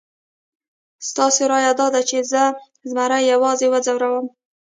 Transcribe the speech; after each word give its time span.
ستاسې 1.09 1.43
رایه 1.51 1.73
داده 1.81 2.01
چې 2.09 2.17
زه 2.31 2.43
زمري 2.89 3.19
یوازې 3.31 3.67
وځوروم؟ 3.69 4.25